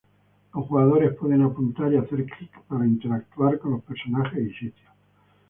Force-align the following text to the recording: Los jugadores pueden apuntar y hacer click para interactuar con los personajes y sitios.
Los 0.55 0.65
jugadores 0.65 1.13
pueden 1.13 1.43
apuntar 1.43 1.93
y 1.93 1.97
hacer 1.97 2.25
click 2.25 2.59
para 2.67 2.87
interactuar 2.87 3.59
con 3.59 3.73
los 3.73 3.83
personajes 3.83 4.39
y 4.41 4.51
sitios. 4.53 4.91